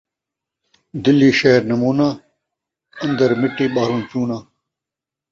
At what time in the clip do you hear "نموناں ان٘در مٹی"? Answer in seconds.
1.71-3.65